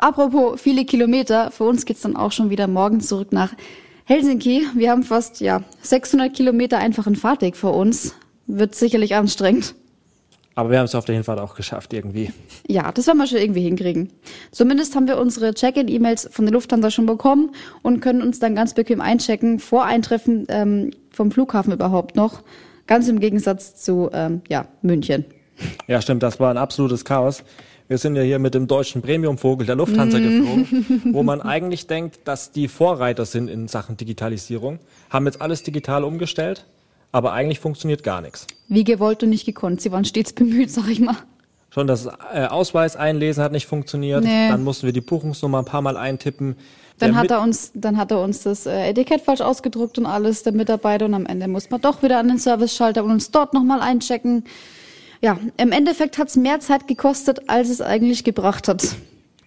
Apropos 0.02 0.60
viele 0.60 0.84
Kilometer, 0.84 1.52
für 1.52 1.64
uns 1.64 1.86
geht's 1.86 2.02
dann 2.02 2.16
auch 2.16 2.32
schon 2.32 2.50
wieder 2.50 2.66
morgen 2.66 3.02
zurück 3.02 3.32
nach 3.32 3.54
Helsinki. 4.06 4.66
Wir 4.74 4.90
haben 4.90 5.04
fast 5.04 5.42
ja 5.42 5.62
600 5.84 6.34
Kilometer 6.36 6.80
einfachen 6.80 7.16
Fahrtweg 7.16 7.56
vor 7.56 7.76
uns. 7.76 8.16
Wird 8.48 8.74
sicherlich 8.74 9.14
anstrengend. 9.14 9.76
Aber 10.56 10.72
wir 10.72 10.80
haben 10.80 10.86
es 10.86 10.96
auf 10.96 11.06
der 11.06 11.14
Hinfahrt 11.14 11.40
auch 11.40 11.54
geschafft 11.54 11.94
irgendwie. 11.94 12.34
Ja, 12.68 12.92
das 12.92 13.06
werden 13.06 13.20
wir 13.20 13.28
schon 13.28 13.38
irgendwie 13.38 13.62
hinkriegen. 13.62 14.12
Zumindest 14.52 14.96
haben 14.96 15.08
wir 15.08 15.20
unsere 15.20 15.54
Check-in-E-Mails 15.54 16.30
von 16.32 16.46
der 16.46 16.54
Lufthansa 16.54 16.90
schon 16.90 17.06
bekommen 17.06 17.52
und 17.84 18.02
können 18.02 18.24
uns 18.24 18.40
dann 18.40 18.56
ganz 18.56 18.74
bequem 18.74 19.02
einchecken, 19.02 19.60
vor 19.60 19.86
Eintreffen 19.86 20.48
ähm, 20.50 20.92
vom 21.12 21.30
Flughafen 21.30 21.72
überhaupt 21.74 22.16
noch. 22.16 22.42
Ganz 22.88 23.08
im 23.08 23.20
Gegensatz 23.20 23.76
zu 23.76 24.10
ähm, 24.14 24.42
ja, 24.50 24.66
München. 24.82 25.26
Ja, 25.88 26.02
stimmt, 26.02 26.24
das 26.24 26.40
war 26.40 26.50
ein 26.50 26.58
absolutes 26.58 27.06
Chaos. 27.06 27.44
Wir 27.92 27.98
sind 27.98 28.16
ja 28.16 28.22
hier 28.22 28.40
mit 28.40 28.54
dem 28.54 28.68
deutschen 28.68 29.02
Premiumvogel 29.02 29.68
der 29.68 29.76
Lufthansa 29.76 30.18
mm. 30.18 30.22
geflogen, 30.22 31.02
wo 31.14 31.24
man 31.24 31.42
eigentlich 31.42 31.88
denkt, 31.88 32.20
dass 32.24 32.54
die 32.54 32.70
Vorreiter 32.70 33.26
sind 33.26 33.50
in 33.50 33.68
Sachen 33.68 33.98
Digitalisierung, 33.98 34.80
haben 35.10 35.26
jetzt 35.26 35.42
alles 35.42 35.62
digital 35.64 36.06
umgestellt, 36.06 36.66
aber 37.12 37.34
eigentlich 37.34 37.60
funktioniert 37.60 38.02
gar 38.02 38.22
nichts. 38.22 38.48
Wie 38.70 38.86
gewollt 38.86 39.24
und 39.24 39.30
nicht 39.30 39.46
gekonnt. 39.46 39.82
Sie 39.82 39.92
waren 39.92 40.06
stets 40.06 40.32
bemüht, 40.32 40.72
sag 40.72 40.88
ich 40.88 41.02
mal. 41.02 41.18
Schon 41.70 41.86
das 41.86 42.08
äh, 42.34 42.46
Ausweis 42.46 42.96
einlesen 42.96 43.44
hat 43.44 43.52
nicht 43.52 43.68
funktioniert. 43.68 44.24
Nee. 44.24 44.48
Dann 44.48 44.64
mussten 44.64 44.86
wir 44.86 44.94
die 44.94 45.02
Buchungsnummer 45.02 45.60
ein 45.60 45.66
paar 45.66 45.82
Mal 45.82 45.98
eintippen. 45.98 46.56
Dann 46.98 47.18
hat 47.18 47.30
er 47.30 47.42
uns, 47.42 47.74
dann 47.74 47.98
hat 47.98 48.12
er 48.12 48.22
uns 48.22 48.44
das 48.44 48.68
äh, 48.68 48.88
Etikett 48.92 49.20
falsch 49.20 49.42
ausgedruckt 49.42 49.98
und 49.98 50.06
alles, 50.06 50.44
der 50.44 50.54
Mitarbeiter. 50.54 51.08
Und 51.08 51.14
am 51.14 51.26
Ende 51.26 51.50
muss 51.50 51.70
man 51.70 51.82
doch 51.82 52.02
wieder 52.04 52.20
an 52.20 52.30
den 52.30 52.40
Service-Schalter 52.40 53.04
und 53.04 53.12
uns 53.12 53.32
dort 53.32 53.54
nochmal 53.54 53.82
einchecken 53.82 54.46
ja, 55.22 55.38
im 55.58 55.72
Endeffekt 55.72 56.18
hat 56.18 56.30
es 56.30 56.36
mehr 56.36 56.60
Zeit 56.60 56.88
gekostet, 56.88 57.50
als 57.50 57.70
es 57.70 57.82
eigentlich 57.82 58.24
gebracht 58.24 58.68
hat. 58.68 58.96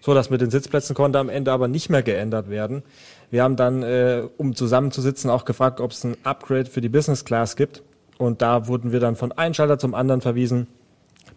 So, 0.00 0.14
das 0.14 0.30
mit 0.30 0.40
den 0.40 0.50
Sitzplätzen 0.50 0.94
konnte 0.94 1.18
am 1.18 1.28
Ende 1.28 1.50
aber 1.50 1.66
nicht 1.66 1.90
mehr 1.90 2.02
geändert 2.02 2.50
werden. 2.50 2.82
Wir 3.30 3.42
haben 3.42 3.56
dann, 3.56 3.82
äh, 3.82 4.22
um 4.36 4.54
zusammenzusitzen, 4.54 5.30
auch 5.30 5.44
gefragt, 5.44 5.80
ob 5.80 5.90
es 5.90 6.04
ein 6.04 6.16
Upgrade 6.24 6.66
für 6.66 6.80
die 6.80 6.88
Business 6.88 7.24
Class 7.24 7.56
gibt. 7.56 7.82
Und 8.18 8.42
da 8.42 8.68
wurden 8.68 8.92
wir 8.92 9.00
dann 9.00 9.16
von 9.16 9.32
einem 9.32 9.54
Schalter 9.54 9.78
zum 9.78 9.94
anderen 9.94 10.20
verwiesen, 10.20 10.68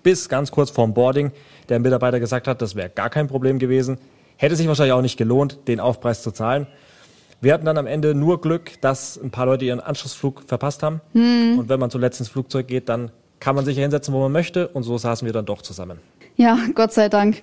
bis 0.03 0.29
ganz 0.29 0.51
kurz 0.51 0.69
vorm 0.69 0.93
Boarding 0.93 1.31
der 1.69 1.79
Mitarbeiter 1.79 2.19
gesagt 2.19 2.47
hat, 2.47 2.61
das 2.61 2.75
wäre 2.75 2.89
gar 2.89 3.09
kein 3.09 3.27
Problem 3.27 3.57
gewesen. 3.57 3.97
Hätte 4.35 4.55
sich 4.55 4.67
wahrscheinlich 4.67 4.93
auch 4.93 5.01
nicht 5.01 5.17
gelohnt, 5.17 5.59
den 5.67 5.79
Aufpreis 5.79 6.21
zu 6.21 6.31
zahlen. 6.31 6.67
Wir 7.41 7.53
hatten 7.53 7.65
dann 7.65 7.77
am 7.77 7.87
Ende 7.87 8.13
nur 8.13 8.41
Glück, 8.41 8.81
dass 8.81 9.17
ein 9.17 9.31
paar 9.31 9.45
Leute 9.45 9.65
ihren 9.65 9.79
Anschlussflug 9.79 10.43
verpasst 10.45 10.83
haben. 10.83 11.01
Hm. 11.13 11.57
Und 11.59 11.69
wenn 11.69 11.79
man 11.79 11.89
zuletzt 11.89 12.19
ins 12.19 12.29
Flugzeug 12.29 12.67
geht, 12.67 12.89
dann 12.89 13.11
kann 13.39 13.55
man 13.55 13.65
sich 13.65 13.77
hinsetzen, 13.77 14.13
wo 14.13 14.19
man 14.19 14.31
möchte. 14.31 14.67
Und 14.67 14.83
so 14.83 14.97
saßen 14.97 15.25
wir 15.25 15.33
dann 15.33 15.45
doch 15.45 15.61
zusammen. 15.61 15.99
Ja, 16.35 16.59
Gott 16.75 16.93
sei 16.93 17.09
Dank. 17.09 17.41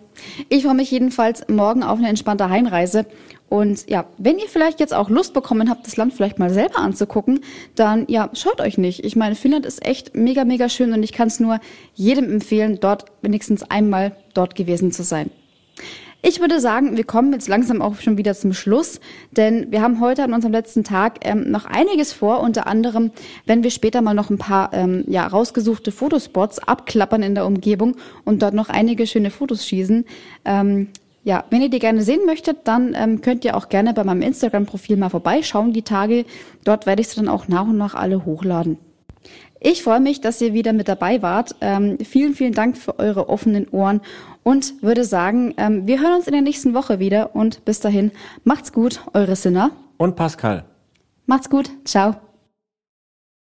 Ich 0.49 0.65
freue 0.65 0.75
mich 0.75 0.91
jedenfalls 0.91 1.49
morgen 1.49 1.83
auf 1.83 1.99
eine 1.99 2.09
entspannte 2.09 2.49
Heimreise. 2.49 3.07
Und 3.49 3.89
ja, 3.91 4.07
wenn 4.19 4.39
ihr 4.39 4.49
vielleicht 4.49 4.81
jetzt 4.81 4.95
auch 4.95 5.11
Lust 5.11 5.35
bekommen 5.35 5.69
habt, 5.69 5.87
das 5.87 5.97
Land 5.97 6.15
vielleicht 6.15 6.39
mal 6.39 6.51
selber 6.51 6.79
anzugucken, 6.79 7.41
dann 7.75 8.05
ja, 8.09 8.31
schaut 8.33 8.61
euch 8.61 8.79
nicht. 8.79 9.05
Ich 9.05 9.17
meine, 9.17 9.35
Finnland 9.35 9.67
ist 9.67 9.85
echt 9.85 10.15
mega, 10.15 10.45
mega 10.45 10.69
schön 10.69 10.93
und 10.93 11.03
ich 11.03 11.13
kann 11.13 11.29
es 11.29 11.41
nur 11.41 11.59
jedem 11.95 12.31
empfehlen, 12.31 12.79
dort 12.81 13.07
wenigstens 13.23 13.63
einmal 13.69 14.17
dort 14.33 14.55
gewesen 14.55 14.93
zu 14.93 15.03
sein. 15.03 15.31
Ich 16.27 16.41
würde 16.41 16.59
sagen, 16.59 16.97
wir 16.97 17.05
kommen 17.05 17.35
jetzt 17.35 17.49
langsam 17.49 17.83
auch 17.83 17.97
schon 17.97 18.17
wieder 18.17 18.35
zum 18.35 18.55
Schluss, 18.55 18.99
denn 19.33 19.71
wir 19.71 19.83
haben 19.83 20.01
heute 20.01 20.25
an 20.25 20.33
unserem 20.33 20.53
letzten 20.55 20.83
Tag 20.83 21.19
ähm, 21.21 21.51
noch 21.51 21.67
einiges 21.67 22.15
vor. 22.15 22.41
Unter 22.41 22.67
anderem, 22.67 23.11
wenn 23.45 23.63
wir 23.63 23.71
später 23.71 24.01
mal 24.01 24.15
noch 24.15 24.31
ein 24.31 24.39
paar 24.39 24.73
ähm, 24.73 25.05
ja, 25.07 25.27
rausgesuchte 25.27 25.93
Fotospots 25.93 26.61
abklappern 26.61 27.23
in 27.23 27.35
der 27.35 27.45
Umgebung 27.45 27.97
und 28.25 28.41
dort 28.41 28.55
noch 28.55 28.71
einige 28.71 29.07
schöne 29.07 29.29
Fotos 29.29 29.67
schießen. 29.67 30.07
Ähm, 30.47 30.89
ja, 31.25 31.45
wenn 31.51 31.61
ihr 31.61 31.69
die 31.69 31.79
gerne 31.79 32.03
sehen 32.03 32.25
möchtet, 32.25 32.57
dann 32.65 32.97
ähm, 32.99 33.21
könnt 33.21 33.45
ihr 33.45 33.55
auch 33.55 33.69
gerne 33.69 33.93
bei 33.93 34.03
meinem 34.03 34.23
Instagram-Profil 34.23 34.97
mal 34.97 35.11
vorbeischauen, 35.11 35.75
die 35.75 35.83
Tage. 35.83 36.25
Dort 36.65 36.87
werde 36.87 37.03
ich 37.03 37.09
sie 37.09 37.17
dann 37.17 37.29
auch 37.29 37.49
nach 37.49 37.65
und 37.67 37.77
nach 37.77 37.95
alle 37.95 38.25
hochladen. 38.25 38.79
Ich 39.67 39.83
freue 39.83 40.01
mich, 40.01 40.21
dass 40.21 40.43
ihr 40.43 40.53
wieder 40.53 40.75
mit 40.75 40.89
dabei 40.89 41.23
wart. 41.23 41.57
Ähm, 41.63 41.97
vielen, 42.05 42.35
vielen 42.35 42.53
Dank 42.53 42.77
für 42.77 42.99
eure 42.99 43.31
offenen 43.31 43.67
Ohren 43.71 44.03
und 44.43 44.83
würde 44.83 45.05
sagen, 45.05 45.55
ähm, 45.57 45.87
wir 45.87 46.03
hören 46.03 46.17
uns 46.17 46.27
in 46.27 46.35
der 46.35 46.43
nächsten 46.43 46.75
Woche 46.75 46.99
wieder 46.99 47.35
und 47.35 47.65
bis 47.65 47.81
dahin 47.81 48.13
macht's 48.45 48.75
gut, 48.75 49.01
eure 49.15 49.37
Sinner. 49.37 49.71
Und 49.97 50.17
Pascal. 50.17 50.67
Macht's 51.25 51.49
gut, 51.49 51.71
ciao. 51.87 52.17